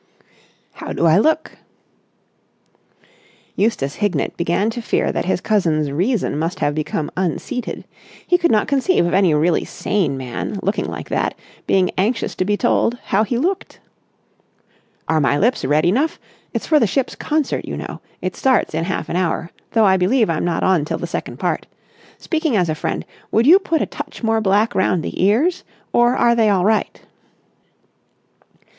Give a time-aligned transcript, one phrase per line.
[0.71, 1.59] "How do I look?"
[3.55, 7.85] Eustace Hignett began to fear that his cousin's reason must have become unseated.
[8.25, 11.35] He could not conceive of any really sane man, looking like that,
[11.67, 13.79] being anxious to be told how he looked.
[15.07, 16.19] "Are my lips red enough?
[16.51, 18.01] It's for the ship's concert, you know.
[18.23, 21.37] It starts in half an hour, though I believe I'm not on till the second
[21.37, 21.67] part.
[22.17, 25.63] Speaking as a friend, would you put a touch more black round the ears,
[25.93, 27.03] or are they all right?"